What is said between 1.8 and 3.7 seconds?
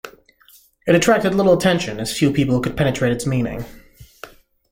as few people could penetrate its meaning.